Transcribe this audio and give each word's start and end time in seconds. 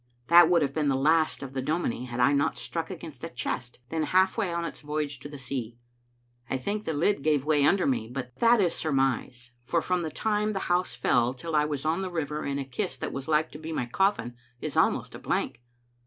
That 0.29 0.49
would 0.49 0.63
Digitized 0.63 0.65
by 0.65 0.65
VjOOQ 0.65 0.65
IC 0.65 0.65
tit 0.65 0.65
tEbe 0.65 0.65
Xtttle 0.65 0.65
Afnfdtet* 0.65 0.65
have 0.65 0.73
been 0.73 0.89
the 0.89 0.95
last 0.95 1.43
of 1.43 1.53
the 1.53 1.61
domiaie 1.61 2.07
had 2.07 2.19
I 2.19 2.33
not 2.33 2.57
struck 2.57 2.89
against 2.89 3.23
a 3.23 3.29
chest, 3.29 3.79
then 3.89 4.01
half 4.01 4.35
way 4.35 4.51
on 4.51 4.65
its 4.65 4.81
voyage 4.81 5.19
to 5.19 5.29
the 5.29 5.37
sea 5.37 5.77
I 6.49 6.57
think 6.57 6.85
the 6.85 6.93
lid 6.93 7.21
gave 7.21 7.45
way 7.45 7.63
under 7.65 7.85
me; 7.85 8.07
but 8.09 8.35
that 8.37 8.59
is 8.59 8.73
sur 8.73 8.91
mise, 8.93 9.51
for 9.61 9.79
from 9.83 10.01
the 10.01 10.09
time 10.09 10.53
the 10.53 10.59
house 10.73 10.95
fell 10.95 11.35
till 11.35 11.55
I 11.55 11.65
was 11.65 11.85
on 11.85 12.01
the 12.01 12.09
river 12.09 12.43
in 12.43 12.57
a 12.57 12.65
kist 12.65 12.99
that 13.01 13.13
was 13.13 13.27
like 13.27 13.51
to 13.51 13.59
be 13.59 13.71
my 13.71 13.85
cofiSn, 13.85 14.33
is 14.59 14.75
almost 14.75 15.13
a 15.13 15.19
blank. 15.19 15.61